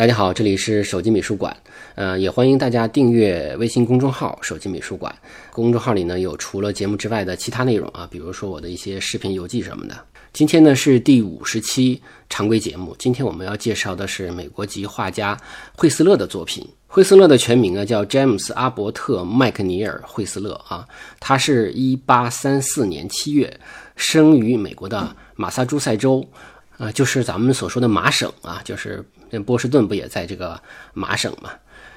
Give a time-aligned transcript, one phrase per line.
[0.00, 1.54] 大家好，这里是手机美术馆，
[1.94, 5.14] 呃，也欢迎大家订阅微信公众号“手机美术馆”。
[5.52, 9.94] 公众号里呢有除了节目之外的其他内容啊，比如说我的一些视频游记什么的。
[10.32, 15.38] 今天呢是第五十期常规节目，今天我们要介绍的是美国籍画家
[15.76, 16.66] 惠斯勒的作品。
[16.86, 20.88] 惠斯勒的全名呢叫詹姆斯·阿伯特·麦克尼尔·惠斯勒啊，
[21.20, 23.60] 他是一八三四年七月
[23.96, 26.26] 生于美国的马萨诸塞州，
[26.80, 29.04] 啊，就是咱们所说的麻省啊，就是。
[29.32, 30.60] 那波士顿不也在这个
[30.92, 31.50] 麻省嘛？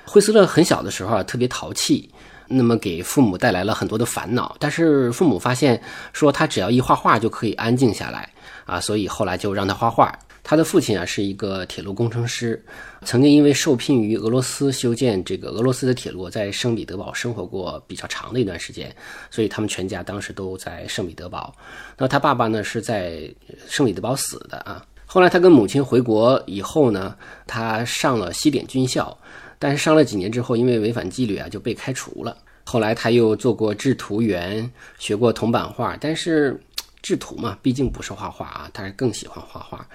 [0.05, 2.07] 惠斯勒很小的时候啊，特别淘气，
[2.47, 4.55] 那么给父母带来了很多的烦恼。
[4.59, 8.29] 但是父母发现说他只要一画画就可以安静下来
[8.65, 10.15] 啊，所以后来就让他画画。
[10.43, 12.61] 他的父亲啊是一个铁路工程师，
[13.05, 18.93] 曾经因为受聘于俄罗斯修建这个俄罗斯的铁路，在圣彼得堡生活过比较长的一段时间，
[19.31, 21.55] 所以他们全家当时都在圣彼得堡。
[21.97, 23.33] 那他爸爸呢是在
[23.69, 24.85] 圣彼得堡死的啊。
[25.05, 27.15] 后来他跟母亲回国以后呢，
[27.47, 29.17] 他上了西点军校，
[29.57, 32.35] 但是上了几年之后，因为违反纪律啊，就被开除了。
[32.65, 36.59] 后来他又做过制图员，学过铜版画，但是
[37.03, 39.85] 制图嘛，毕竟不是画画啊，他是更喜欢画画。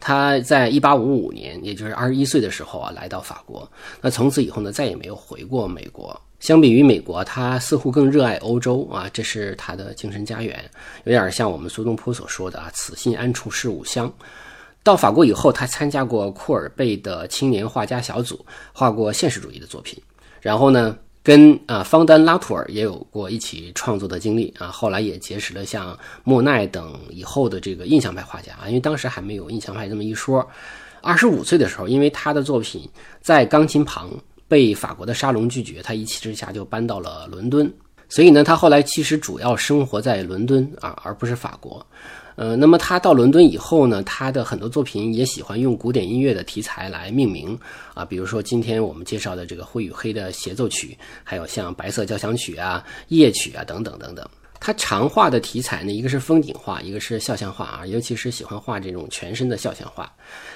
[0.00, 3.70] 他在一八五五年，也就是二十一岁的时候啊，来到法国。
[4.00, 6.20] 那从此以后呢，再也没有回过美国。
[6.40, 10.62] 相比于美国，他似乎更热爱欧洲啊，这是他的精神家园，
[11.04, 14.12] 有点像我们苏东坡所说的啊，“此心安处是吾乡”。
[14.82, 20.02] 到法国以后，他参加过库尔贝的青年画家小组，画过现实主义的作品。
[20.42, 20.94] 然后呢，
[21.24, 24.68] 跟啊方丹拉图尔也有过一起创作的经历啊。
[24.68, 30.46] 后来也结识了像莫奈等以后的这个印象派画家啊，因为当时还没有印象派这么一说。
[31.00, 32.88] 二十五岁的时候，因为他的作品
[33.20, 34.10] 在钢琴旁
[34.46, 37.70] 被法国的沙龙拒绝，他一气之下就搬到了伦敦。
[38.08, 41.84] 所以呢，他后来其实主要生活在伦敦啊，而不是法国。
[42.36, 47.58] 呃，那么他到伦敦以后呢，他的很多作品也喜欢用古典音乐的题材来命名
[47.94, 54.28] 啊，比如说今天我们介绍的这个灰与黑的协奏曲，还有像白色交响曲啊、夜曲啊等等等等。
[54.60, 60.10] 他常画的题材呢，一个是风景画，一个是肖像画啊，尤其是喜欢画这种全身的肖像画。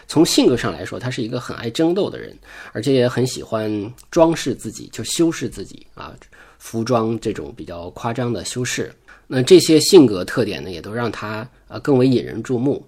[0.07, 2.35] 从性格上来说，他是一个很爱争斗的人，
[2.73, 3.71] 而且也很喜欢
[4.11, 6.15] 装饰自己，就修饰自己啊，
[6.59, 8.91] 服装这种比较夸张的修饰。
[9.29, 12.85] 那这些性格特点呢，也都让他呃更为引人注目。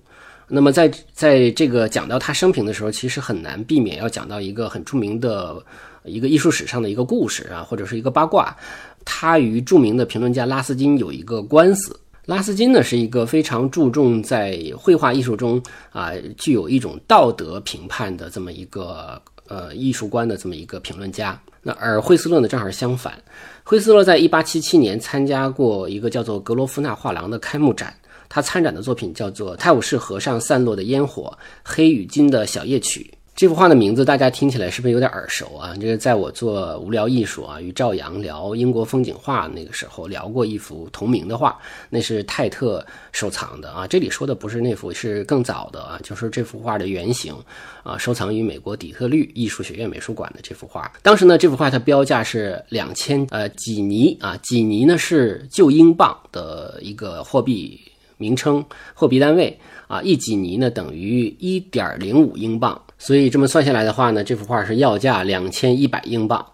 [0.48, 5.62] 那么在在这个讲到他生平的时候，其实很难避免要讲到一个很著名的
[6.02, 8.56] 一个艺术史上的一个故事啊，或者是一个八卦。
[9.04, 11.98] 他与著名的评论家拉斯金有一个官司。
[12.26, 21.38] 拉斯金呢是一个非常注重在绘画艺术中啊具有一种道德评判的这么一个呃艺术观的这么一个评论家。
[21.62, 23.22] 那而惠斯勒呢正好相反。
[23.62, 27.94] 惠斯勒在一八七七年参加过一个叫做格罗夫纳画廊的开幕展，
[28.30, 31.24] 他参展的作品叫做《泰晤士河上散落的烟火》
[31.62, 33.12] 《黑与金的小夜曲》。
[33.40, 35.74] 这幅画的名字大家听起来是不是有点耳熟啊？
[35.80, 41.58] 这个在我做无聊艺术啊，与赵阳聊英国风景画那个时候聊过一幅同名的画，
[41.88, 43.86] 那是泰特收藏的啊。
[43.86, 47.34] 这里说的不是那幅，是更早的啊，就是这幅画的原型
[47.82, 50.92] 啊，收藏于美国底特律艺术学院美术馆的这幅画。
[51.00, 57.80] 当时呢，这幅画它标价是两千呃几尼啊，几尼呢是旧英镑的一个货币
[58.18, 58.62] 名称、
[58.92, 59.58] 货币单位
[59.90, 62.80] 啊，一几尼呢等于一点零五英镑。
[62.96, 66.46] 所以这么算下来的话呢，这幅画是要价两千一百英镑。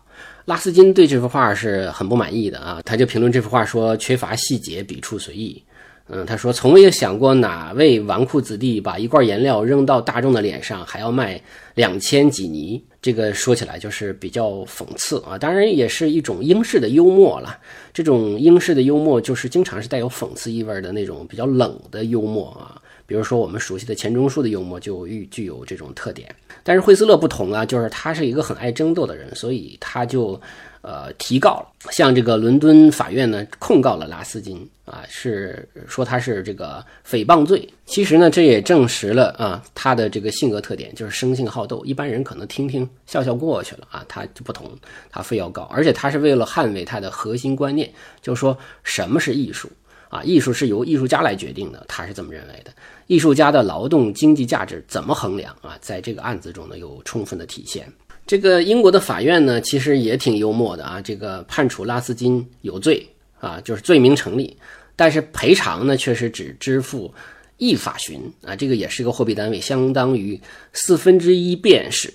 [0.46, 5.62] 拉斯金对这幅画是很不满意的啊，他就评论这幅画说缺乏细节，笔触随意。
[6.08, 11.38] 嗯，他说从未想过哪位纨绔子弟把一罐颜料扔到大众的脸上还要卖
[11.74, 12.82] 两千几尼。
[13.02, 17.58] 这个说起来就是比较讽刺啊，当然也是一种英式的幽默了。
[17.92, 22.80] 这种英式的幽默就是经常是带有讽刺意味的那种比较冷的幽默啊。
[23.06, 30.40] 比如说我们熟悉的钱钟书的幽默就具具有这种特点，但是惠斯勒不同啊，就是他是一个很爱争斗的人，所以他就
[30.82, 37.68] 呃提告了，向这个伦敦法院呢控告了拉斯金啊，是说他是这个诽谤罪。
[37.86, 41.84] 其实呢，这也证实了啊他的这个性格特点，就是生性好斗。
[41.84, 44.68] 一般人可能听听笑笑过去了啊，他就不同，
[45.10, 47.88] 他非要告，而且他是为了捍卫他的核心观念，
[48.20, 49.70] 就是说什么是艺术。
[50.08, 52.70] 啊，艺术是由艺术家来决定的，他是这么认为的。
[53.06, 55.76] 艺术家的劳动经济价值怎么衡量啊？
[55.80, 57.86] 在这个案子中呢，有充分的体现。
[58.26, 61.00] 这个英国的法院呢，其实也挺幽默的啊。
[61.00, 63.06] 这个判处拉斯金有罪
[63.38, 64.56] 啊，就是罪名成立，
[64.96, 67.14] 但是赔偿呢，却是只支付
[67.58, 70.40] 一法寻啊，这个也是个货币单位，相当于
[70.72, 72.12] 四分之一便士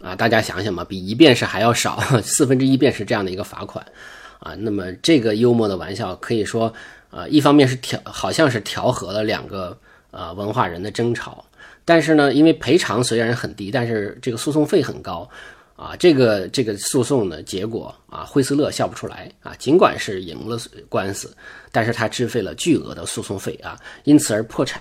[0.00, 0.14] 啊。
[0.14, 3.84] 大家想想吧，比一便士还要少，四分之一便士这样的一个罚款
[4.38, 4.54] 啊。
[4.54, 6.72] 那么这个幽默的玩笑可以说，
[7.14, 9.78] 呃，一方面是调，好像是调和了两个
[10.10, 11.44] 呃文化人的争吵，
[11.84, 15.28] 但是呢，因为赔偿虽然很低，但是这个诉讼费很高。
[15.76, 19.52] 啊，这个这个诉讼的结果啊，惠斯勒笑不出来啊。
[19.58, 20.56] 尽管是赢了
[20.88, 21.36] 官司，
[21.72, 24.80] 但是他支付了巨额的诉讼费啊，因此而破产。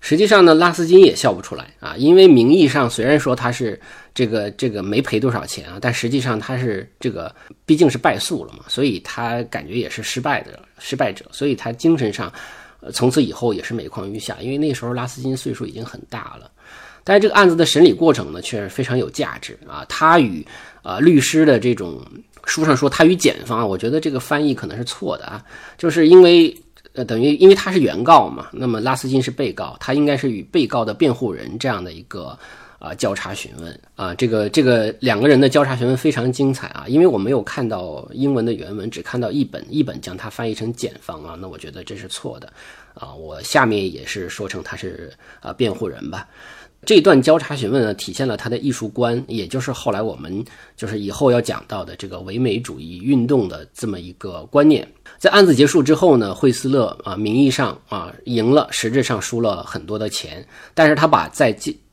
[0.00, 3.80] 实际上呢，拉斯金也笑不出来啊，因为名义上虽然说他是
[4.14, 12.32] 这个这个没赔多少钱啊，但实际上他是这个毕竟是败诉了嘛，所以他感觉也是失败的失败者，所以他精神上
[12.80, 16.50] 呃从此以后也是每况愈下，因为那时候拉斯金岁数已经很大了。
[17.04, 19.84] 但是这个案子的审理过程呢，却是非常有价值啊。
[19.88, 20.46] 他与
[20.82, 22.00] 啊律师的这种
[22.44, 25.44] 书上说他与检方，我觉得这个翻译可能是错的啊。
[25.76, 26.56] 就是因为
[26.92, 32.38] 呃等于因为他是原告嘛，那么拉斯金是被告，他应该是与被告的辩护人这样的一个
[32.82, 34.12] 啊交叉询问啊。
[34.14, 36.84] 这个这个两个人的交叉询问非常精彩啊。
[36.88, 42.52] 因为我没有看到英文的原文，只看到一本，一本将它翻译成检方啊，那我觉得这是错的
[42.94, 43.14] 啊。
[43.14, 46.26] 我下面也是说成他是啊辩护人吧。
[46.84, 50.44] 这段交叉询问呢，体现了他的艺术观，也就是后来我们
[50.76, 54.84] 就是以后要讲到的这个唯美主义运动的这么一个观念。
[55.16, 60.44] 在案子结束之后呢，惠斯勒啊，名义上啊赢了，实质上输了很多的钱，
[60.74, 61.52] 但是他把在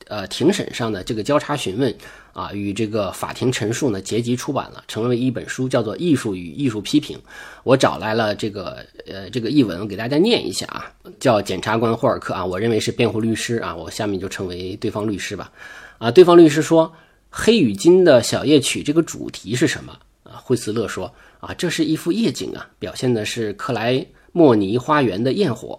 [0.10, 1.96] 呃庭审上的这个交叉询问。
[2.32, 7.18] 啊，与这个法庭陈述呢，结集出版了，成为一本书，叫做《艺术与艺术批评》。
[7.64, 10.90] 我找来了这个呃这个译文，给大家念一下啊，
[11.20, 15.52] 叫检察官霍尔克啊，我认为是辩护律师啊，我下面就称为对方律师吧。
[15.98, 16.88] 啊，对方律师说，
[17.30, 19.92] 《黑与金的小夜曲》这个主题是什么？
[20.24, 25.78] 啊，惠斯勒说，啊，这是一幅夜景啊，表现的是克莱莫尼花园的焰火。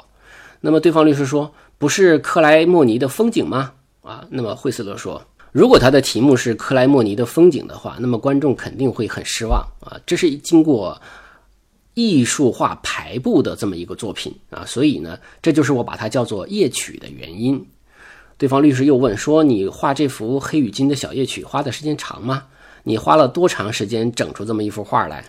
[0.61, 3.73] 那么对方律师说，不是克莱莫尼的风景吗？
[4.03, 5.23] 啊，那么惠斯勒说。
[5.53, 9.99] 如果他的题目是克莱莫尼的风景的话，那么观众肯定会很失望啊！
[10.07, 10.97] 这是经过
[11.95, 17.67] 艺术化排布的这么一个作品啊，所以呢，这就是我把它叫做夜曲的原因。
[18.39, 22.45] 对方律师又问说：“你画这幅黑与金的小夜曲花的时间长吗？
[22.85, 25.25] 你花了多长时间整出这么一幅画来？”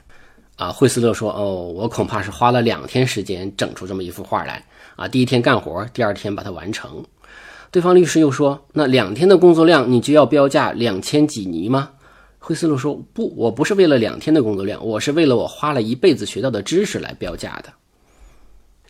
[0.58, 4.64] 啊，惠斯勒说：“哦，我恐怕是花了两天时间整出这么一幅画来
[4.96, 5.08] 啊！
[5.08, 7.04] 第一天干活，第二天把它完成。”
[7.72, 11.92] 对方律师又说：“那两天的工作量，你就要标价两千几尼吗？”
[12.38, 17.72] 惠斯勒说：“不，我不是为了两天的工作量，我是为了我花了一辈子学到的知识来标价的。”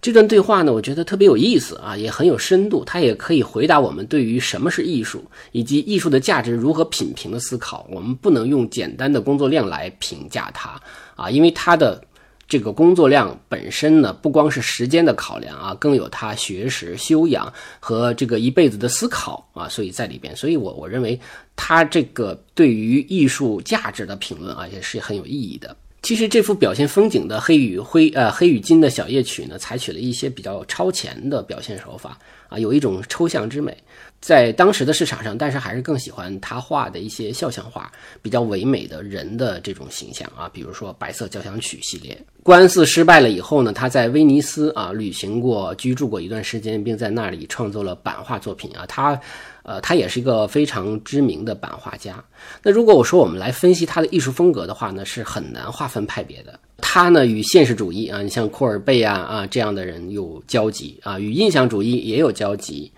[0.01, 2.83] 这段对话呢，我觉得特别有意思啊，也很有深度。
[2.83, 7.85] 它也可以回答我们对于什么是艺术以及艺术的价值如何品评的思考。
[7.91, 10.81] 我们不能用简单的工作量来评价它
[11.15, 12.03] 啊，因为它的。
[12.51, 21.17] 这个工作量本身呢，不光是时间的考量啊，更有他学识、修养和这个一辈子的思考啊，所以在里边，所以我我认为
[21.55, 25.73] 他这个对于艺术价值的评论啊，也是很有意义的。
[26.01, 32.19] 其实这幅表现风景的黑与灰呃黑与金的小夜曲呢，采取了一些比较超前的表现手法
[32.49, 33.77] 啊，有一种抽象之美。
[34.21, 37.91] 在当时的市场上，但是还是更喜欢他画的一些肖像画，
[38.21, 42.15] 比较唯美的人的这种形象啊，比如说《白色交响曲》系列。
[42.43, 48.85] 官司失败了以后呢，他在威尼斯啊旅行过，居住过一段时间，并在那里创作了版画作品啊。
[48.87, 49.19] 他，
[49.63, 52.23] 呃，他也是一个非常知名的版画家。
[52.61, 56.59] 那如果我说我们来分析他的艺术风格的话呢，是很难划分派别的。
[56.77, 62.91] 他呢与现实主义啊，你像库尔贝啊啊这样的人有交集啊，与印象主义也有交集。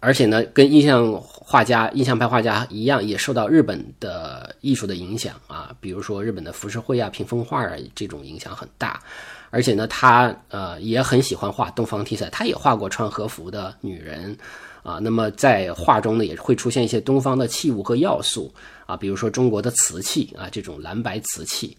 [0.00, 9.00] 而且呢，跟印象画家、印象派画家一样，也受到日本的艺术的影响啊，比如说日本的浮世绘啊、屏风画啊，这种影响很大。
[9.50, 14.36] 而且呢，他呃也很喜欢画东方题材，他也画过穿和服的女人
[14.82, 14.98] 啊。
[15.02, 18.52] 那么在画中呢，也会出现一些东方的器物和要素
[18.86, 21.76] 啊，比如说中国的瓷器啊，这种蓝白瓷器。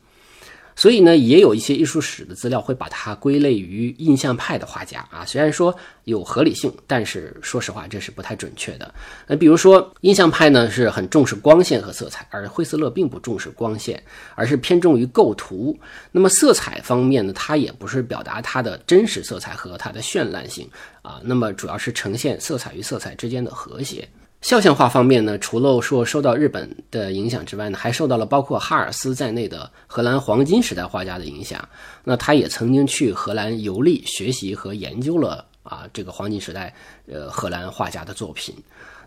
[0.79, 5.25] 所以呢，也有一些艺术史的资料会把它归类于印象派的画家啊。
[5.25, 8.89] 虽然说有合理性，但是说实话这是不太准确的。
[9.27, 14.01] 那比如说印象派呢是很重视光线和色彩，而惠斯勒并不重视光线，
[14.35, 15.77] 而是偏重于构图。
[16.13, 20.65] 那么色彩方面呢，它也不是表达它的真实色彩和它的绚烂性
[21.01, 24.07] 啊，那么主要是呈现色彩与色彩之间的和谐。
[24.41, 31.67] 肖像画方面呢，除了说受到日本的影响之外呢，还受到了包括哈尔斯在内的荷兰黄金时代画家的影响。
[32.05, 36.73] 那他也曾经去荷兰游历、学习和研究了啊，这个黄金时代
[37.05, 38.55] 呃荷兰画家的作品。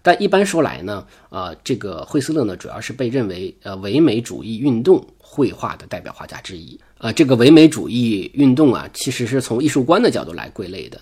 [0.02, 6.78] 但一般说来呢，啊，这个惠斯勒呢，主要是被认为呃唯美主义运动绘画的代表画家之一。
[6.98, 11.00] 啊，这个唯美主义运动啊，其实是从艺术观的角度来归类的。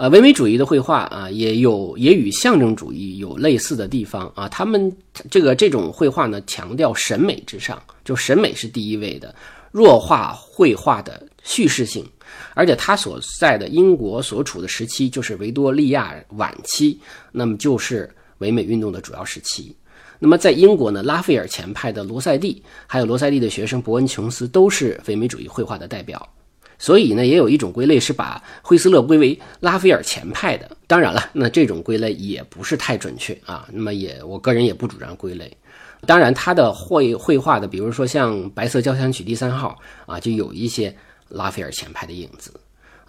[0.00, 4.48] 呃，唯美主义的绘画啊，也有也与象征主义有类似的地方啊。
[4.48, 4.90] 他们
[5.30, 9.34] 这个这种绘画呢，强调审美至上，就审美是第一位的，
[9.70, 12.02] 弱化绘画的叙事性。
[12.54, 16.98] 而且他所在的英国所处的时期就是维多利亚晚期，
[17.30, 19.76] 那么就是唯美运动的主要时期。
[20.18, 26.26] 那么在英国呢，拉斐尔前派的罗塞蒂，还有罗塞蒂的学生伯恩琼斯都是唯美主义绘画的代表。
[26.80, 30.68] 所以呢，也有一种归类是把惠斯勒归为拉斐尔前派的。
[30.86, 33.68] 当然了，那这种归类也不是太准确啊。
[33.70, 35.54] 那么也，我个人也不主张归类。
[36.06, 39.78] 当然，他的绘绘画的，比如说像《白色交响曲第三号》
[40.10, 40.96] 啊，就有一些
[41.28, 42.50] 拉斐尔前派的影子。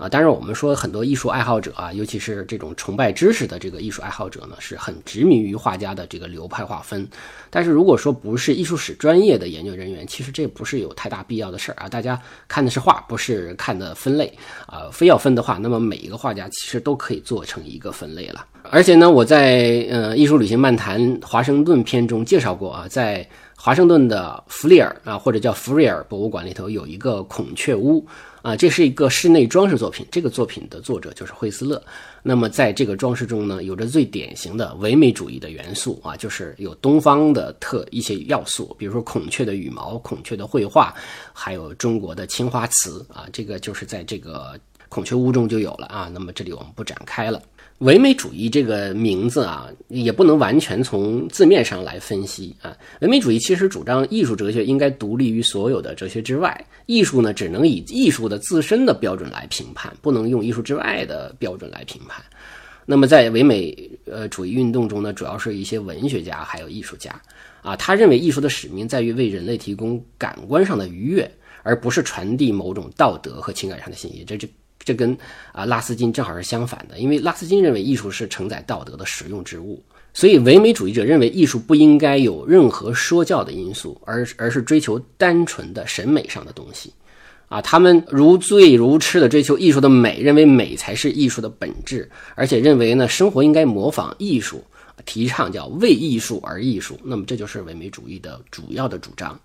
[0.02, 7.08] 啊，当然，我们说很多艺术爱好者啊，尤其是这种崇拜知识的这个艺术爱好者呢，是很执迷于画家的这个流派划分。
[7.52, 11.88] 但是如果说不是艺术史专业的研究人员，其实这不是有太大必要的事儿啊。
[11.88, 14.34] 大家看的是画，不是看的分类
[14.66, 14.90] 啊。
[14.92, 18.44] 非要分的话，那么每一个画家其实都可以做成一个分类了。
[18.72, 23.28] 而且呢，我在呃《艺术旅行漫谈》华盛顿篇中介绍过啊，在
[23.64, 28.04] 华盛顿的弗利尔啊，或者叫弗瑞尔博物馆里头有一个孔雀屋。
[28.42, 30.04] 啊，这是一个室内装饰作品。
[30.12, 31.80] 这个作品的作者就是惠斯勒。
[32.24, 40.92] 那么，在这个装饰中呢，有着最典型的唯美主义的元素啊，就是有东方的特一些要素，比如说孔雀的羽毛、孔雀的绘画，
[41.32, 43.28] 还有中国的青花瓷啊。
[43.32, 44.60] 这个就是在这个
[44.92, 46.12] 孔雀屋中就有了啊。
[46.14, 47.42] 那么这里我们不展开了。
[47.78, 52.78] 唯美主义这个名字啊，也不能完全从字面上来分析啊。
[53.00, 62.24] 唯美主义其实主张艺术哲学应该独立于所有的哲学之外，艺术呢只能以艺术的自身的标准来评判，不能用艺术之外的标准来评判。
[62.86, 67.20] 那么在唯美呃主义运动中呢，主要是一些文学家还有艺术家
[67.64, 71.32] 啊，他认为艺术的使命在于为人类提供感官上的愉悦，
[71.64, 74.24] 而不是传递某种道德和情感上的信息。
[74.24, 74.48] 这就。
[74.84, 75.16] 这跟
[75.52, 79.82] 啊拉斯金正好是相反的，因为拉斯金认为艺术是承载道德的实用之物，
[80.14, 86.92] 所以唯美主义者认为艺术不应该有任何说教的因素，而而是追求单纯的审美上的东西，
[87.48, 94.64] 啊，他们如醉如痴的追求艺术的美，认为美才是艺术的本质，而且认为呢生活应该模仿艺术，
[95.06, 99.40] 提倡叫为艺术而艺术，那么这就是唯美主义的主要的主张，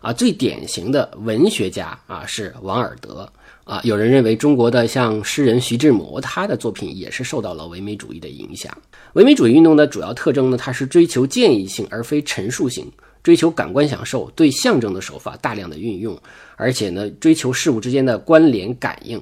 [0.00, 3.30] 啊，最典型的文学家啊是王尔德。
[3.68, 8.74] 啊，有人认为中国的像诗人徐志摩，他的作品也是受到了唯美主义的影响。
[9.12, 12.90] 唯美主义运动的主要特征呢，它是追求建议性而非陈述性，
[13.22, 16.18] 追求感官享受，对象征的手法大量的运用，
[16.56, 19.20] 而且呢，追求事物之间的关联感应。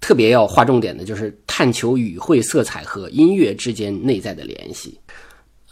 [0.00, 4.98] 特别要划重点的就是探求语汇、色彩和音乐之间内在的联系。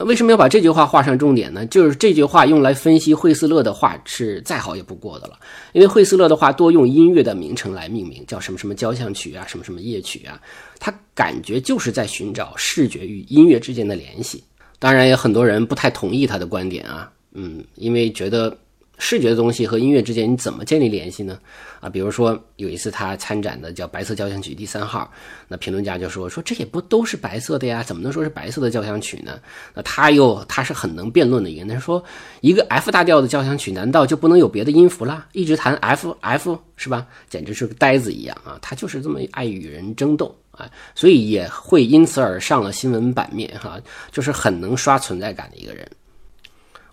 [0.04, 1.64] 为什么要把这句话画上重点呢？
[1.66, 5.38] 就是这句话用来分析惠斯勒的画是再好也不过的了。
[5.72, 10.40] 因为惠斯勒的画多用音乐的名称来命名，叫什么什么交响曲啊，什么什么夜曲啊，
[10.78, 14.42] 他感觉就是在寻找视觉与音乐之间的联系。
[14.78, 18.56] 当然，也很多人不太同意他的观点啊，嗯，因为觉得。
[18.98, 21.38] 视觉的东西和音乐之间你怎么建立联系呢？
[21.80, 25.10] 啊，比如说有一次他参展的叫《白色交响曲第三号》，
[25.48, 29.40] 那评论家就说说这也不都是白色的呀，怎么能说是白色的交响曲呢？
[29.74, 32.02] 那他又他是很能辩论的一个人，他说
[32.40, 35.26] 一个 F 大调的交响曲难道就不能有别的音符啦？
[35.32, 37.06] 一直弹 F F 是吧？
[37.28, 38.56] 简直是个呆子一样啊！
[38.62, 43.80] 他就是这么爱与人争斗啊，所以也会因此而上了新闻版面哈，
[44.12, 45.90] 就是很能刷存在感的一个人。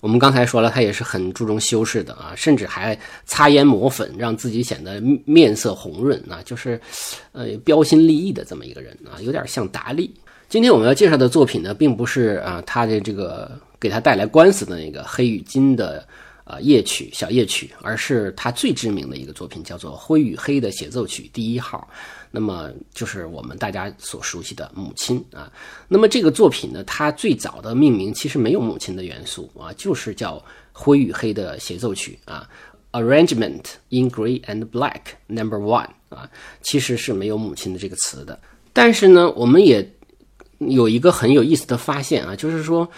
[0.01, 6.79] 我们刚才说了，他也是很注重修饰的啊，甚至还擦烟抹粉，让自己显得面色红润啊，就是，
[7.31, 10.13] 呃，标新立异的这么一个人啊，有点像达利。
[10.47, 16.05] 今天我们要介绍的作品呢，并不是啊他的这个给他带来官司的那个黑与金的。
[16.45, 21.87] 啊，夜曲小夜曲，而是他最知名的一个作品，叫做《灰与黑的协奏曲第一号》。
[22.31, 25.51] 那么就是我们大家所熟悉的母亲啊。
[25.87, 30.37] 那么这个作品呢，它最早的命名其实没有母亲的元素啊，就是叫
[30.71, 32.47] 《灰与黑的协奏曲》啊
[32.91, 36.29] ，Arrangement in Gray and Black Number One 啊，
[36.61, 38.39] 其实是没有母亲的这个词的。
[38.73, 39.93] 但是呢，我们也
[40.59, 42.89] 有一个很有意思的发现啊，就是说。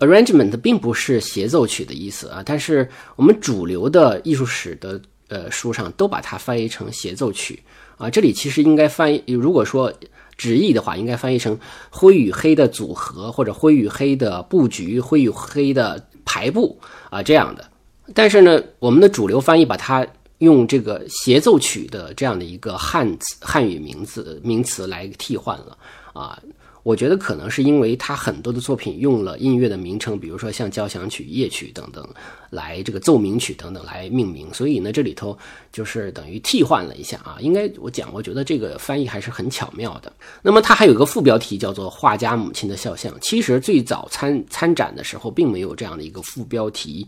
[0.00, 7.62] Arrangement 并不是协奏曲的意思啊，但是我们主流的艺术史的呃书上都把它翻译成协奏曲
[8.00, 8.10] 啊。
[8.10, 9.92] 这里其实应该翻译，如果说
[10.36, 11.56] 直译的话，应该翻译成
[11.90, 16.76] 灰与黑的组合，或者灰与黑的布局，灰与黑的排布
[17.10, 17.70] 啊这样的。
[18.14, 20.04] 但是呢，我们的主流翻译把它
[20.38, 25.76] 用这个协奏曲的这样的一个汉字汉语名字名词来替换了
[26.14, 26.36] 啊。
[26.82, 32.06] 我觉得可能是因为他很多的作品用了音乐的名称，比如说像交响曲、夜曲等等，
[32.50, 35.36] 来这个奏鸣曲等等来命名，所以呢，这里头
[35.72, 37.36] 就是等于替换了一下啊。
[37.40, 40.12] 应该我讲，我觉得这个翻译还是很巧妙的。
[40.42, 47.06] 那么它还有一个副标题叫做《画家母亲的肖像》，其实最早参参展的时候并没有这样的一个副标题。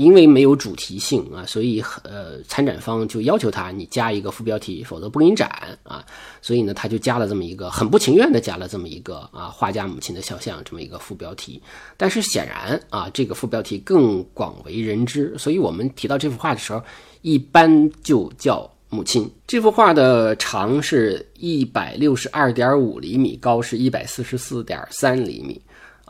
[0.00, 6.02] 因为没有主题性啊，所以呃，参展方就要求他你加一个副标题，否则不给你展啊。
[6.40, 11.62] 所以呢，他就加了这么一个很不情愿的加了这么一个啊，画家母亲的肖像这么一个副标题。
[11.98, 16.82] 但是显然啊，这个副标题更广为人知，所以我们提到这幅画的时候，
[17.20, 19.30] 一般就叫母亲。
[19.46, 25.60] 这幅画的长是一百六十二点五厘米，高是一百四十四点三厘米。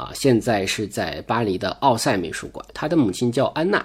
[0.01, 2.65] 啊，现在是在巴黎的奥赛美术馆。
[2.73, 3.85] 他的母亲叫安娜。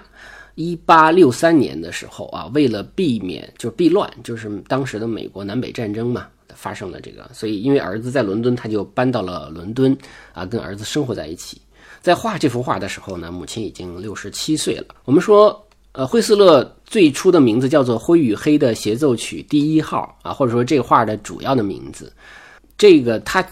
[0.58, 9.94] 一八六三年的时候啊，为了避免就是避乱，就是当时的美国南北战争嘛，发生了这个，所以因为儿子在伦敦，他就搬到了伦敦
[10.32, 11.60] 啊，跟儿子生活在一起。
[12.00, 14.94] 在画这幅画的时候呢，母亲已经六十七岁了。
[15.04, 22.10] 我们说，呃，惠斯勒最初的名字叫做《灰与黑的协奏曲第一号》啊，或者说这画的主要的名字，
[22.78, 23.46] 这个他。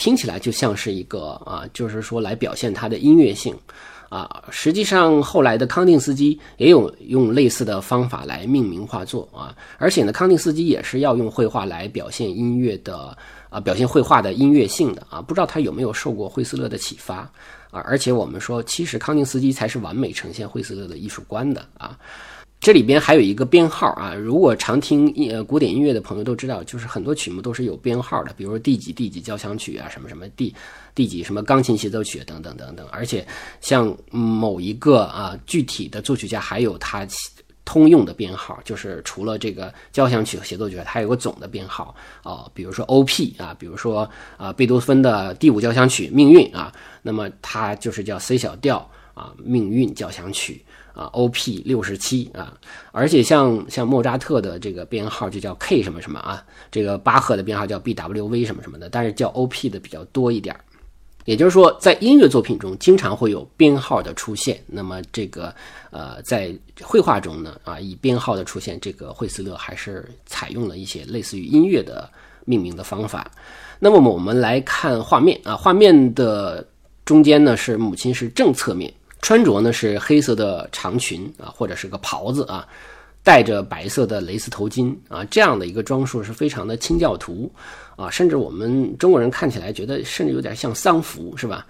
[0.00, 3.54] 听起来就像是一个啊，就是说来表现它的音乐性，
[4.08, 13.14] 啊，实际上后来的康定斯基也有用类似的方法来命名画作啊，而且呢，康定斯基也是要用绘画来表现音乐的
[13.50, 17.16] 啊，表现绘画的音乐性的啊，不知道他有没有受过惠斯勒的启发
[17.70, 17.84] 啊？
[17.84, 21.98] 而且我们说，其实康定斯基才是完美呈现惠斯勒的艺术观的啊。
[22.60, 30.54] 这里边还有一个编号啊，如果常听呃古典音乐的朋友都知道，就是很多曲目都是有编号的，比如说第几第几交响曲啊，什么什么第
[30.94, 32.86] 第几什么钢琴协奏曲等等等等。
[32.92, 33.26] 而且
[33.62, 37.06] 像某一个啊具体的作曲家还有他
[37.64, 43.34] 通用的编号，就是除了这个交响曲和协奏曲，还有个总的编号啊，比如说 O.P.
[43.38, 50.62] 啊，比如说啊贝多芬的第五交响曲命运啊，那么它就是叫 C 小调啊命运交响曲。
[50.94, 51.62] 啊，O.P.
[51.64, 52.52] 六十七啊，
[52.92, 58.44] 而且像像莫扎特的这个编号就叫 K 什么什么啊，这个巴赫的编号叫 B.W.V.
[58.44, 59.68] 什么什么的，但是叫 O.P.
[59.68, 60.60] 的比较多一点儿。
[61.26, 64.58] 也就是说，在音乐作品中经常会有编号的出现。
[64.66, 65.54] 那么这个
[65.90, 72.10] 呃，在绘画中呢，啊，以编号的出现，这个惠斯勒还是采用了一些类似于音乐的
[72.46, 73.30] 命名的方法。
[73.78, 76.66] 那么我们来看画面啊，画面的
[77.04, 78.92] 中间呢是母亲是正侧面。
[79.22, 82.66] 穿着呢是黑色的长裙啊，或者是个袍子啊，
[83.22, 87.52] 戴着白色的蕾丝头巾啊，这样的一个装束是非常的清教徒
[87.96, 91.66] 啊，甚至我们中国人看起来觉得甚至有点像丧服，是吧？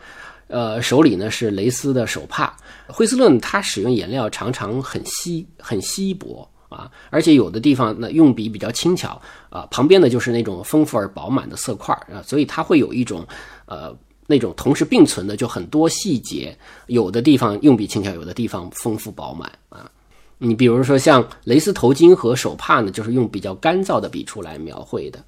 [0.47, 2.57] 呃，手里呢是蕾丝的手帕。
[2.87, 13.27] 惠斯勒他使用颜料常常很稀很稀薄啊，而且有的地方呢用笔比较轻巧啊，旁边呢就是那种丰富而饱满的色块啊，所以它会有一种
[13.67, 13.97] 呃。
[14.31, 19.91] 那种同时并存的就很多细节，有的地方用笔轻巧，有的地方丰富饱满啊。
[20.39, 25.19] 你比如说像蕾丝头巾和手帕呢，就是用比较干燥的笔触来描绘的。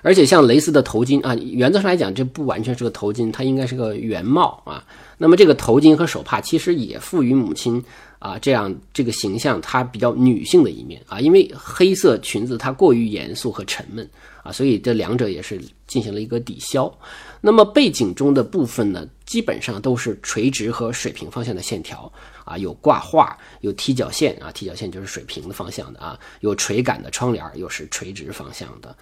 [0.00, 4.84] 而且像蕾丝的头巾啊，原则上来讲，这不完全是个头巾，它应该是个圆帽啊。
[5.18, 7.82] 那么这个头巾和手帕其实也赋予母亲
[8.20, 14.08] 啊这样这个形象它比较女性的一面啊，因为黑色裙子它过于严肃和沉闷
[14.42, 16.92] 啊，所以这两者也是进行了一个抵消。
[17.40, 22.10] 那么背景中的部分呢，基本上都是垂直和水平方向的线条
[22.44, 28.94] 啊，有挂画，有踢脚线啊，踢脚线就是水平的方向的啊，有垂杆的窗帘又是垂直方向的。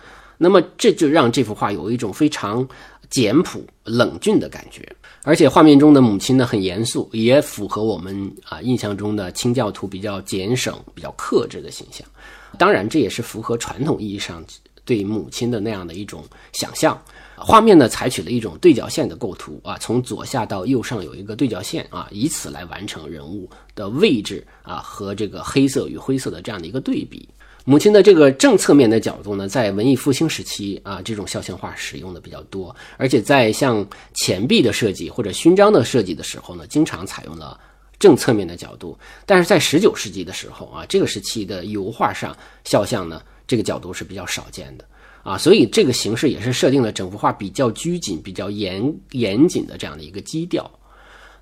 [0.42, 2.66] 那么这就让这幅画有一种非常
[3.10, 4.86] 简朴冷峻的感觉，
[5.22, 12.06] 而且画面中的母亲呢很严肃，也符合我们啊印象中的清教徒比较俭省、比较克制的形象。
[12.58, 14.42] 当然，这也是符合传统意义上
[14.90, 17.00] 对母亲的那样的一种想象。
[17.36, 27.28] 画面呢，采取了一种对角线的构图啊，从左下到右上有一个对角线啊，以此来完成人物的位置啊和这个黑色与灰色的这样的一个对比。
[27.64, 37.58] 母亲的这个正侧面的角度呢，在文艺复兴时期啊，这种肖像画使用的比较多，而且在像钱币的设计或者勋章的设计的时候呢，经常采用了
[37.98, 38.98] 正侧面的角度。
[39.24, 44.84] 但是在十九世纪的时候啊，这个时期的油画上肖像呢，这个角度是比较少见的。
[45.24, 50.70] 啊，所以这个形式也是设定了整幅画比较拘谨、比较严严谨的这样的一个基调。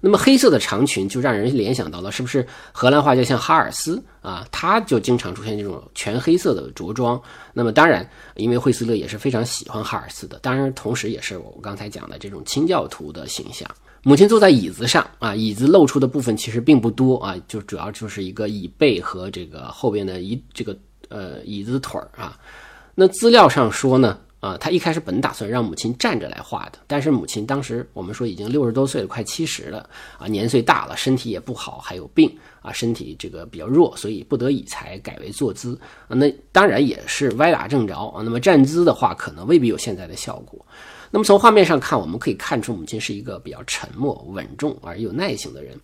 [0.00, 4.46] 那么黑色的长裙就让人联想到了，是不是荷兰画家像哈尔斯啊？
[4.50, 7.20] 他就经常出现这种全黑色的着装。
[7.52, 13.68] 那么当然，因为惠斯勒也是非常喜欢哈尔斯的，当然同时也是我刚才讲的这种清教徒的形象。
[14.02, 20.76] 母亲坐在椅子上啊，椅子露出的部分其实并不多啊，就主要就是一个椅背和这个后边的一这个
[21.08, 22.38] 呃椅子腿儿啊。
[22.94, 36.16] 那资料上说呢，啊，他一开始本打算让母亲站着来画的，但是母亲当时我们说已经六十多岁了，快七十了啊，年岁大了，身体也不好，还有病啊，身体这个比较弱，所以不得已才改为坐姿啊。
[36.16, 38.20] 那当然也是歪打正着啊。
[38.24, 40.64] 那么站姿的话，可能未必有现在的效果。
[41.10, 45.78] 那么从画面上看，我们可以看出母亲是一个比较沉默、稳重而有耐性的人。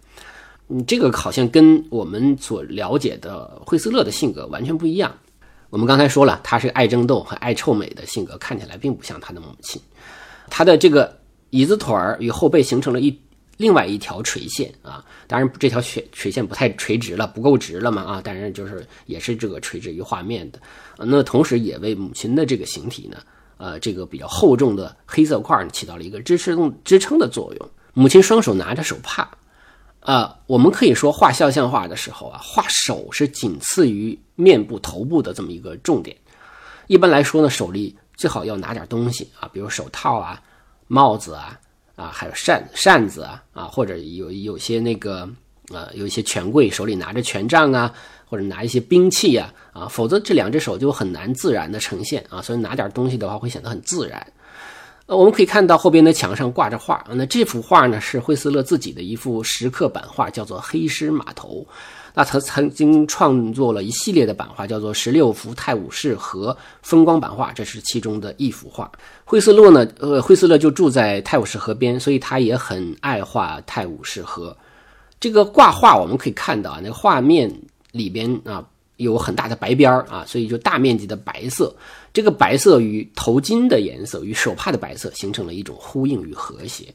[0.68, 5.14] 嗯，这个好像跟我们所了解的惠斯勒的性格完全不一样。
[5.68, 9.80] 我们刚才说了，他是爱争斗和爱臭美的性格，看起来并不像他的母亲。
[10.48, 11.18] 他的这个
[11.50, 13.18] 椅子腿儿与后背形成了一
[13.56, 20.58] 另外一条垂线啊，当然这条垂垂线不太垂直了，不够直了嘛啊，当然就是也是这个垂直于画面的。
[20.96, 23.18] 那同时也为母亲的这个形体呢，
[23.58, 27.70] 呃，这个比较厚重的黑色块起到了一个支撑支撑的作用。
[27.92, 29.28] 母亲双手拿着手帕。
[30.04, 36.14] 啊，我们可以说画肖像画的时候啊，画手是仅次于面部、头部的这么一个重点。
[36.88, 40.38] 一般来说呢，手里最好要拿点东西啊，比如手套啊、
[40.88, 41.58] 帽子啊、
[41.96, 45.26] 啊还有扇扇子啊啊，或者有有些那个
[45.70, 47.90] 呃有一些权贵手里拿着权杖啊，
[48.26, 52.42] 或者拿一些兵器啊啊，否则这两只手就很难自然的呈现啊。
[52.42, 54.32] 所以拿点东西的话，会显得很自然。
[55.06, 61.66] 呃，我们可以看到后边的墙上挂着画，那这幅画呢是惠斯勒自己的一幅石刻版画，叫做《黑狮码头》。
[62.14, 68.90] 那他曾经创作了一系列的版画，叫做《十六幅泰晤士河风光版画》，这是其中的一幅画。
[69.24, 74.56] 惠斯勒呢，呃，惠斯勒就住在泰晤士河边，所以他也很爱画泰晤士河。
[75.20, 77.52] 这个挂画我们可以看到啊，那个画面
[77.92, 78.64] 里边啊。
[78.96, 81.74] 有很大的白边儿啊，所以就大面积的白色。
[82.12, 86.94] 这个白色与头巾的颜色与手帕的白色形成了一种呼应与和谐。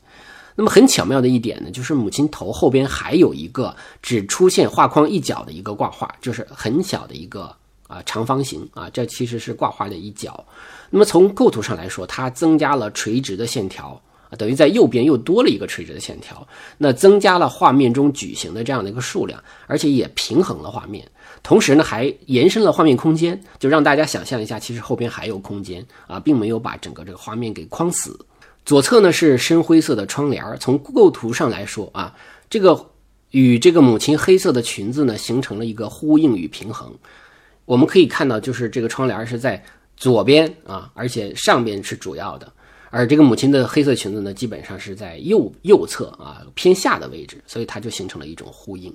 [0.56, 7.56] 那么很巧妙的一点呢，就是母亲头后边还有一个只出现画框一角的一个挂画，就是很小的一个
[7.88, 10.46] 啊长方形啊，这其实是挂画的一角。
[10.90, 14.02] 那么从构图上来说，它增加了垂直的线条。
[14.30, 21.04] 啊，等于在右边又多了一个垂直的线条，那增加了画面中矩形的这样的一个数量，而且也平衡了画面，
[21.42, 28.20] 同时呢还延伸了画面空间，就让大家想象一下，其实后边还有空间啊，并没有把整个这个画面给框死。
[28.66, 32.14] 左侧呢是深灰色的窗帘，从构图上来说啊，
[32.50, 32.86] 这个
[33.32, 36.94] 与这个母亲黑色的裙子呢形成了一个呼应与平衡。
[37.66, 39.64] 我们可以看到，就是这个窗帘是在
[39.96, 42.52] 左边啊，而且上边是主要的。
[42.92, 48.92] 而这个母亲的黑色裙子呢，基本上是在右右侧啊偏下的位置，所以它就形成了一种呼应，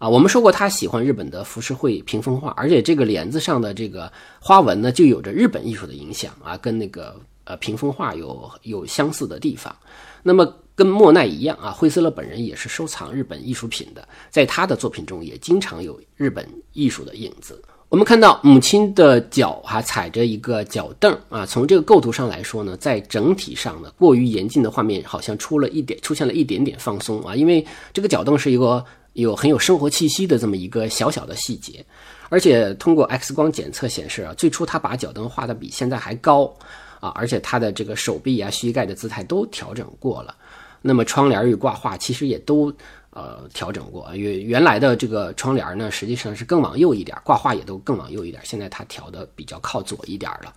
[0.00, 4.10] 啊，我们说过他喜欢日本的浮世绘屏风画，而且这个帘子上的这个
[4.40, 9.76] 花纹呢，就有着日本艺术的影响啊，跟那个呃屏风画有有相似的地方。
[10.22, 17.62] 那么跟莫奈一样啊，惠斯勒本人也是收藏日本艺术品的，在他的作品中也经常有日本艺术的影子。
[17.90, 28.82] 我们看到母亲的脚哈踩着一个脚凳啊，从这个构图上来说呢，在整体上呢，过于严谨的画面好像出了一点，出现了一点点放松啊，因为这个脚凳是一个
[29.12, 31.84] 有很有生活气息的这么一个小小的细节，
[32.28, 36.54] 而且通过 X 光检测显示啊，最初他把脚凳画的比现在还高
[37.00, 40.34] 啊，而且他的这个手臂啊、膝盖的姿态都调整过了，
[40.82, 42.72] 那么窗帘与挂画其实也都。
[43.12, 48.40] 呃，调整过，原原来的这个窗帘呢，实际上是更往右一点，挂画也都更往右一点。
[48.44, 50.54] 现在它调的比较靠左一点了。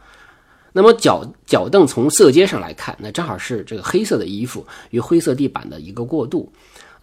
[0.72, 6.48] 那么脚脚凳从色阶上来看，那正好是这个黑色的衣服与灰色地板的一个过渡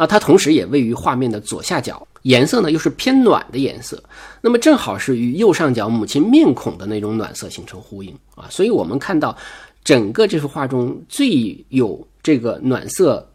[0.01, 0.07] 啊。
[0.07, 4.03] 它同时也位于画面的左下角，颜色呢又是偏暖的颜色，
[4.41, 8.47] 那么正好是与右上角母亲面孔的那种暖色形成呼应啊。
[8.49, 9.37] 所以我们看到
[9.85, 13.27] 整个这幅画中最有这个暖色。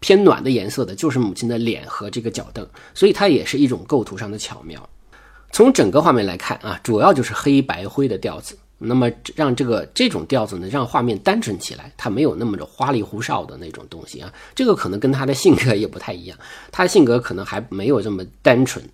[0.00, 4.86] 偏暖的颜色的就是母亲的脸和这个脚凳，所以它也是一种构图上的巧妙。
[5.50, 14.32] 从整个画面来看啊，主要就是黑白灰的调子，那么让这个这种调子呢，让画面单纯起来，它没有那么的花里胡哨的那种东西啊。
[14.54, 16.38] 这个可能跟他的性格也不太一样，
[16.70, 18.84] 他的性格可能还没有这么单纯，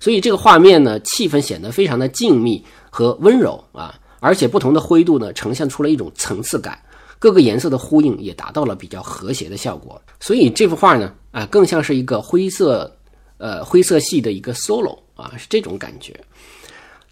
[0.00, 6.78] 所以这个画面呢，气氛显得非常的静谧和温柔啊，而且不同的灰度呢，呈现出了一种层次感。
[7.18, 12.94] 各个颜色的呼应也达到了比较和谐的效果，所以这幅画呢，啊，更像是一个灰色，
[13.38, 16.14] 呃，灰色系的一个 solo 啊，是这种感觉。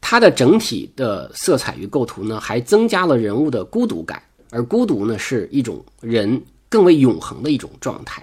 [0.06, 8.22] 它的整体的色彩与构图呢，还增加了人物的孤独感，而孤独呢，是一种人更为永恒的一种状态。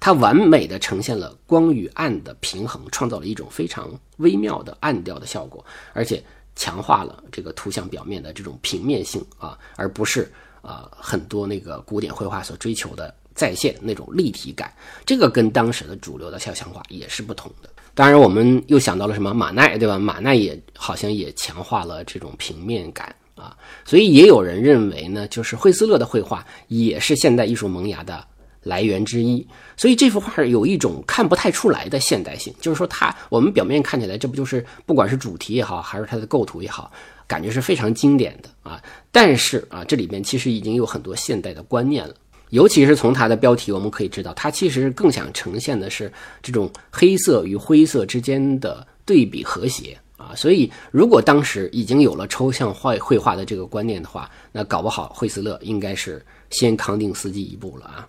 [0.00, 5.62] 它完美的呈现了光与暗的平衡，创造了一种非常微妙的暗调的效果，
[5.92, 6.24] 而且
[6.56, 10.32] 强化了这个图像表面的这种平面性啊，而不是。
[10.60, 14.74] 啊，很多那个古典绘画所追求的再现那种立体感，
[15.06, 17.70] 这个跟当时的主流的肖像画也是不同的。
[17.98, 19.98] 当然，我们又想到了什么马奈，对吧？
[19.98, 23.56] 马奈也好像也强化了这种平面感啊。
[23.84, 28.24] 所以也有人认为呢，就是惠斯勒的绘画也是现代艺术萌芽的
[28.62, 29.44] 来源之一。
[29.76, 36.92] 所以这幅画有一种看不太出来的现代性，就是说它我们表面看起来，这不就是不管是主题也好，还是它的构图也好，
[37.26, 38.80] 感觉是非常经典的啊。
[39.10, 42.14] 但是啊，这里面其实已经有很多现代的观念了。
[42.50, 50.34] 尤其是从它的标题，我们可以知道，它其实更想呈现的是这种黑色与灰色之间的对比和谐啊。
[50.34, 58.08] 所以，如果当时已经有了抽象绘绘画的这个观念的话，那搞不好惠斯勒应该是先康定斯基一步了啊。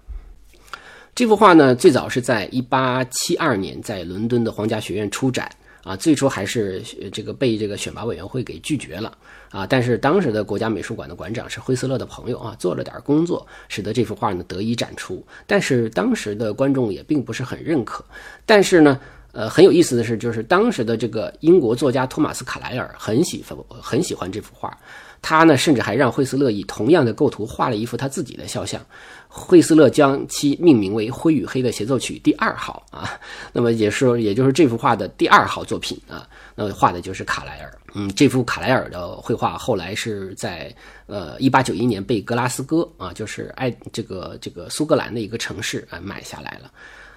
[1.13, 5.49] 这幅画呢，最早是在一八七二年在伦敦的皇家学院出展。
[5.81, 9.17] 啊，最初还是这个被这个选拔委员会给拒绝了
[9.51, 15.25] 啊，但是当时的国家美术馆的馆长是惠斯勒的朋友啊，做了点工作，使得这幅画呢得以展出。
[15.47, 18.05] 但是当时的观众也并不是很认可。
[18.45, 18.99] 但是呢，
[19.31, 24.77] 呃，很有意思的是，就是当时的这个英国作家托马斯卡莱尔很喜欢很喜欢这幅画。
[25.21, 28.79] 他呢，甚至还让惠斯勒以同样的构图画了一幅他自己的肖像。
[29.27, 33.19] 惠斯勒将其命名为《灰与黑的协奏曲》第二号啊。
[33.51, 36.25] 那么也是，也就是这幅画的第二号作品啊。
[36.55, 37.78] 那么画的就是卡莱尔。
[37.93, 40.73] 嗯，这幅卡莱尔的绘画后来是在
[41.07, 46.71] 呃一八九一年被格拉斯哥啊，就是爱这个这个苏格兰的一个城市啊买下来了。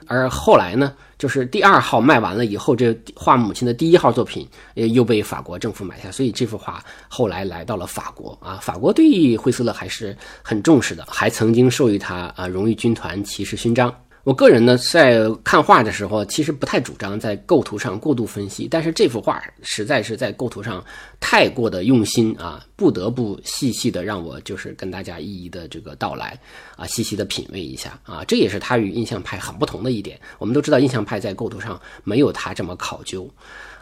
[0.09, 8.59] 而后来呢，就是第二号卖完了以后，这画母亲的第一号作品又被法国政府买下，所以这幅画后来来到了法国啊。
[8.61, 13.95] 法国对惠斯勒还是很重视的，还曾经授予他啊荣誉军团骑士勋章。
[14.25, 20.85] 我个人呢，在看画的时候，其实不太主张在构图上过度分析，但是这幅画实在是在构图上
[21.19, 26.39] 太过的用心啊，不得不细细的让我就是跟大家一一的这个道来
[26.77, 30.17] 啊，细细的品味一下啊，这也是他与印象派很不同的一点。
[30.39, 33.29] 我们都知道，印象派在构图上没有他这么考究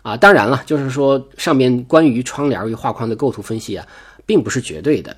[0.00, 0.16] 啊。
[0.16, 3.87] 当然了，就是说上面关于窗帘与画框的构图分析啊，
[4.24, 5.14] 并不是绝对的。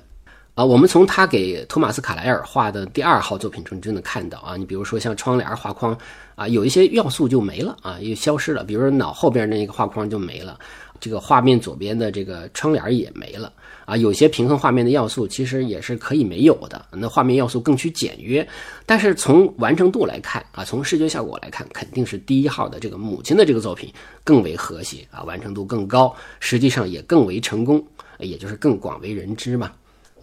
[0.55, 5.97] 啊，我们从他给托马斯卡莱尔画的第二号作品中就能看到啊，你比如说像窗帘画框
[6.35, 10.59] 啊，有一些要素就没了啊，又消失了，比如说脑后边那个画框就没了，
[10.99, 13.51] 这个画面左边的这个窗帘也没了
[13.85, 18.47] 啊，有些平衡画面的要素其实也是可以没有的，那画面要素更趋简约，
[18.85, 23.91] 但是从完成度来看啊，从视觉效果来看，肯定是第一号的这个母亲的这个作品
[24.23, 27.83] 更为和谐啊，完成度更高，实际上也更为成功，
[28.19, 29.71] 也就是更广为人知嘛。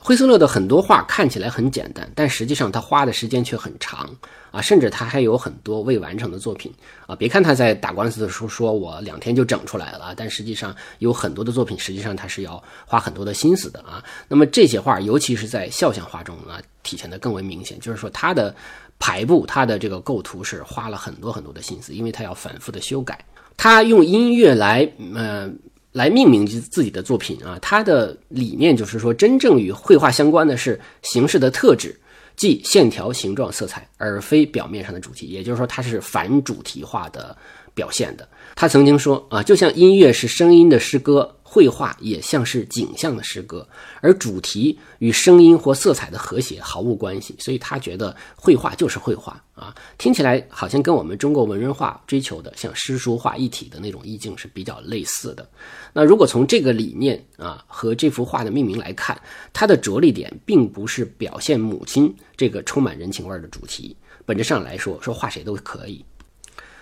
[0.02, 4.08] 惠斯勒的很多画看起来很简单，但实际上他花的时间却很长
[4.50, 6.72] 啊，甚至他还有很多未完成的作品
[7.06, 7.14] 啊。
[7.14, 14.02] 别看他在打官司的时候说我两天就整出来了，但实际上有很多的作品，实际上他是要花很多的心思的啊。
[14.26, 18.54] 那么这些画，尤其是在肖像画中啊，体现的更为明显，就是说他的
[18.98, 23.22] 排布、他的这个构图是花了很多很多的心思，因为他要反复的修改，
[23.54, 25.58] 他用音乐来，嗯。
[25.92, 31.98] 来命名自己的作品啊，他的理念就是说，真正与绘画相关的是形式的特质，
[32.36, 35.26] 即线条、形状、色彩，而非表面上的主题。
[35.26, 37.36] 也就是说，它是反主题化的
[37.74, 38.28] 表现的。
[38.54, 41.36] 他曾经说啊，就像音乐是声音的诗歌。
[41.52, 43.66] 绘画也像是景象的诗歌，
[44.00, 55.44] 而主题与声音或色彩的和谐毫无关系，所以他觉得绘画就是绘画啊，听起来好像跟我们中国文人画追求的像诗书画一体的那种意境是比较类似的。
[55.92, 59.20] 那如果从这个理念啊和这幅画的命名来看，
[59.52, 66.04] 它的着力点并不是表现母亲这个充满人情味的主题，本质上来说，说画谁都可以，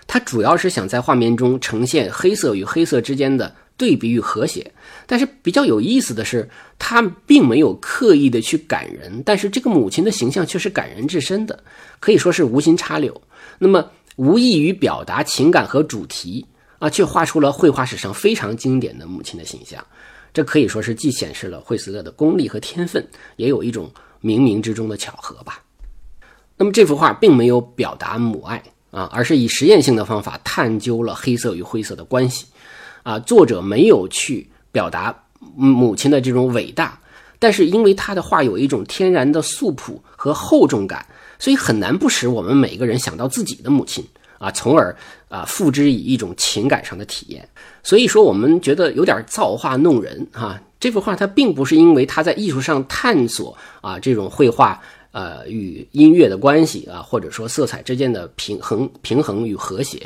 [0.09, 3.55] 他主要是想在画面中呈现黑色与黑色之间的。
[3.77, 4.73] 对比与和谐，
[5.07, 11.63] 但是比较有意思的是，他并没有刻意的去感人，但是这个母亲的形象却是感人至深的，
[12.01, 13.23] 可以说是无心插柳。
[13.57, 16.45] 那么无异于表达情感和主题
[16.81, 19.81] 啊，却画出了绘画史上非常经典的母亲的形象。
[20.35, 23.89] 这可以说是既显示了惠斯勒的功力和天分，也有一种
[24.21, 25.63] 冥冥之中的巧合吧。
[26.57, 28.61] 那么这幅画并没有表达母爱
[28.91, 32.47] 啊，而是以实验性的方法探究了黑色与灰色的关系。
[33.03, 35.15] 啊，作者没有去表达
[35.57, 36.99] 母亲的这种伟大，
[37.39, 41.07] 但是因为他的画有一种天然的素朴和厚重感，
[41.39, 44.05] 所以很难不使我们每个人想到自己的母亲
[44.39, 44.95] 啊，从而
[45.29, 47.49] 啊付之以一种情感上的体验。
[47.83, 50.61] 所以说，我们觉得有点造化弄人啊。
[50.81, 54.81] 这幅画它并不是因为他在艺术上探索啊这种绘画
[55.19, 59.99] 呃与音乐的关系啊，或者说色彩之间的平衡平衡与和谐，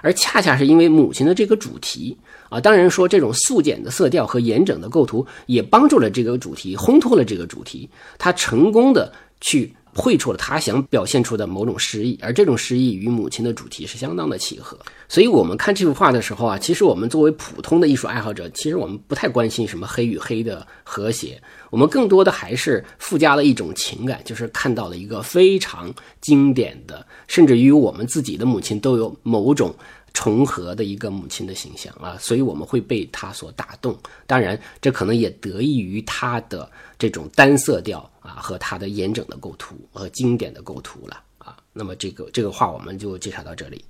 [0.00, 2.16] 而恰恰是因为母亲的这个主题。
[2.50, 7.88] 啊，当然说这种素简的色调和严整的构图也帮助了这个主题，烘托了这个主题。
[8.18, 14.78] 他成功的去绘出了他想表现出的某种诗意，而这种诗意与母亲的主题是相当的契合。
[15.08, 29.74] 所以，我们看这幅画的时候啊，其实我们作为普通的艺术爱好者，其实我们不太关心什么黑与黑的和谐，我们更多的还是附加了一种情感，就是看到了一个非常经典的，甚至于我们自己的母亲都有某种
[30.12, 33.96] 重合的一个母亲的形象啊，所以我们会被他所打动。
[34.26, 41.56] 当然，这可能也得益于他的这种单色调啊和他的严整的构图和经典的构图了啊。
[41.72, 43.84] 那么，这个这个画我们就介绍到这里。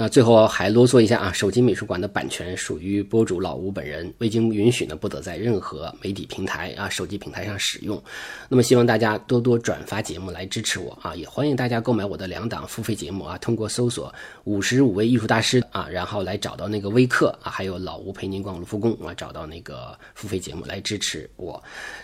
[0.00, 8.00] 那最后还啰嗦一下啊，手机美术馆的版权属于播主老吴本人，未经允许呢，不得在任何媒体平台啊、手机平台上使用。
[8.48, 21.60] 那么希望大家多多转发节目来支持我啊，也欢迎大家购买我的两档付费节目啊，通过搜索“五十五位艺术大师”啊，然后来找到那个微课啊，还有老吴陪您逛卢浮宫啊，找到那个付费节目来支持我。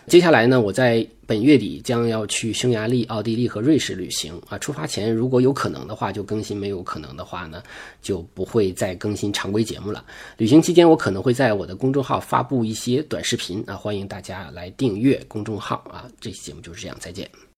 [0.08, 1.06] 接下来呢，我在。
[1.26, 4.58] 本月底将要去匈牙利、奥地利和瑞士旅行啊！
[4.58, 7.62] 出发前如果有可能的话就更新，没有可能的话呢
[8.02, 10.04] 就不会再更新常规节目了。
[10.36, 16.08] 旅行期间我可能会在我的公众号发布一些短视频啊，欢迎大家来订阅公众号啊！
[16.20, 17.28] 这期节目就是这样，再见。